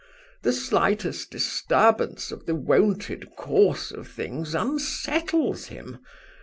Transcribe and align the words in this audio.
The 0.41 0.51
slightest 0.51 1.29
disturbance 1.29 2.31
of 2.31 2.47
the 2.47 2.55
wonted 2.55 3.35
course 3.35 3.91
of 3.91 4.07
things 4.07 4.55
unsettles 4.55 5.67
him. 5.67 5.99